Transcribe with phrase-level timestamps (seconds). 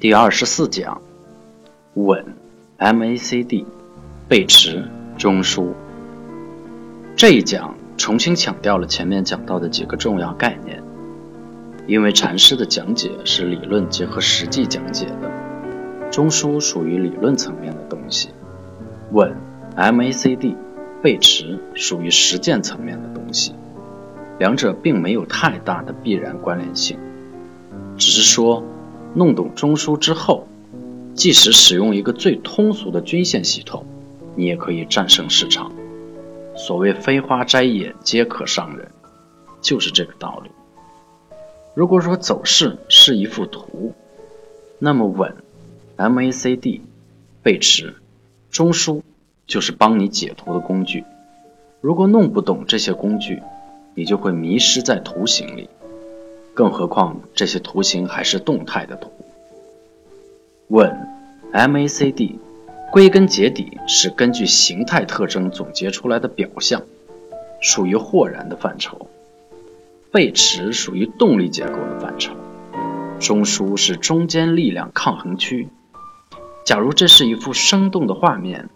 [0.00, 1.02] 第二十四讲，
[1.94, 2.24] 稳
[2.78, 3.64] ，MACD，
[4.28, 4.84] 背驰，
[5.16, 5.72] 中枢。
[7.16, 10.80] 这一讲重新强调了前面讲到的几个重要概念，
[11.88, 18.28] 因为禅师的讲解是理论结合实际讲解的，中枢属于理论层面的东西，
[19.10, 19.34] 稳
[19.76, 20.54] ，MACD，
[21.02, 23.52] 背驰属于实践层面的东西，
[24.38, 26.96] 两者并没有太大的必然关联性，
[27.96, 28.62] 只是说。
[29.14, 30.46] 弄懂中枢之后，
[31.14, 33.84] 即使使用一个最通俗的均线系统，
[34.36, 35.72] 你也可以战胜市场。
[36.56, 38.90] 所谓飞花摘叶皆可伤人，
[39.60, 40.50] 就是这个道理。
[41.74, 43.92] 如果说走势是一幅图，
[44.78, 45.34] 那么稳
[45.96, 46.80] MACD
[47.42, 47.94] 背驰
[48.50, 49.02] 中枢
[49.46, 51.04] 就是帮你解图的工具。
[51.80, 53.42] 如果弄不懂这些工具，
[53.94, 55.68] 你就会迷失在图形里。
[56.58, 59.12] 更何况这些图形还是动态的图。
[60.66, 61.06] 问
[61.52, 62.34] MACD，
[62.90, 66.82] 归根结底是根据形态特征总结出来的表象，
[67.60, 69.08] 属于豁然的范畴。
[70.10, 72.34] 背驰属于动力结构的范畴。
[73.20, 75.68] 中枢是中间力量抗衡区。
[76.64, 78.68] 假如这是一幅生动的画面，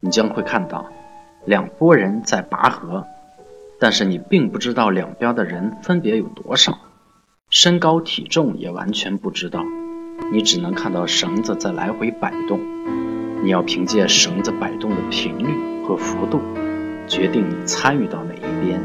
[0.00, 0.90] 你将会看到
[1.44, 3.06] 两拨人在拔河，
[3.78, 6.76] 但是你并不知道两边的人分别有多少。
[7.54, 9.64] 身高体重也完全不知道，
[10.32, 12.58] 你只能看到绳子在来回摆动。
[13.44, 15.54] 你要凭借绳子摆动的频率
[15.86, 16.40] 和幅度，
[17.06, 18.80] 决定你参与到哪一边，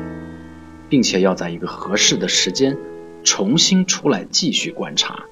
[0.87, 2.77] 并且要在一个合适的时间
[3.23, 5.23] 重新出来继续观察，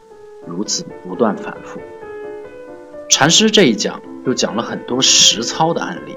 [0.47, 1.80] 如此不断反复。
[3.08, 6.15] 禅师这一讲又讲了很多实操的案例，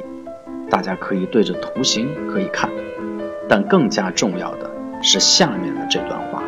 [0.70, 2.70] 大家可以对着图形可以看，
[3.46, 4.70] 但更加重要的
[5.02, 6.42] 是下面的这段话。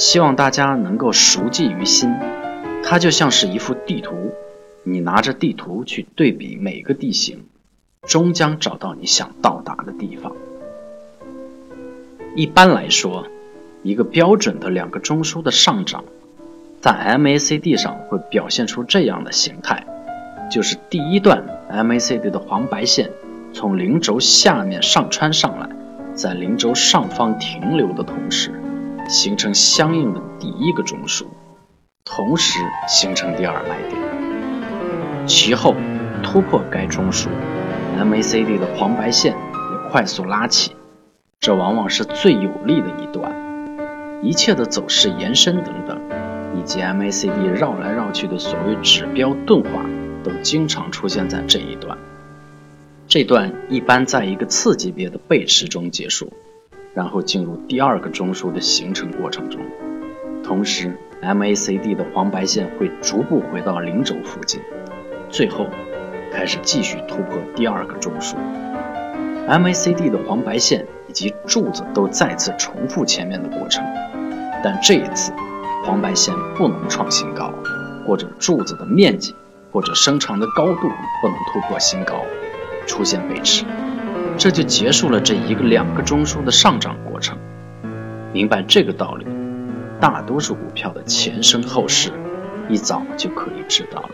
[0.00, 2.14] 希望大家能够熟记于心，
[2.82, 4.32] 它就像是一幅地图，
[4.82, 7.44] 你拿着地图去对比每个地形，
[8.08, 10.32] 终将找到你想到达的地方。
[12.34, 13.26] 一般来说，
[13.82, 16.04] 一个标准的两个中枢的上涨，
[16.80, 19.84] 在 MACD 上会表现出这样的形态，
[20.50, 23.10] 就是第一段 MACD 的黄白线
[23.52, 25.68] 从零轴下面上穿上来，
[26.14, 28.50] 在零轴上方停留的同时。
[29.10, 31.24] 形成相应的第一个中枢，
[32.04, 35.74] 同时形成第二买点，其后
[36.22, 37.26] 突破该中枢
[37.98, 40.76] ，MACD 的黄白线也快速拉起，
[41.40, 43.34] 这往往是最有利的一段。
[44.22, 46.00] 一切的走势延伸等等，
[46.56, 49.84] 以及 MACD 绕来绕去的所谓指标钝化，
[50.22, 51.98] 都经常出现在这一段。
[53.08, 56.32] 这段一般在一个次级别的背驰中结束。
[56.92, 59.60] 然后进入第二个中枢的形成过程中，
[60.42, 64.60] 同时 MACD 的黄白线会逐步回到零轴附近，
[65.28, 65.66] 最后
[66.32, 68.34] 开始继续突破第二个中枢。
[69.48, 73.84] MACD 的黄白线以及柱子都再次重复前面的过程，
[74.62, 75.32] 但这一次
[75.84, 77.52] 黄白线不能创新高，
[78.06, 79.34] 或者柱子的面积
[79.72, 80.88] 或者伸长的高度
[81.22, 82.22] 不能突破新高，
[82.86, 83.64] 出现背驰。
[84.40, 87.36] 这就结束了这一个两个中枢的上涨过程。
[88.32, 89.26] 明白这个道理，
[90.00, 92.10] 大多数股票的前生后世，
[92.70, 94.08] 一早就可以知道了。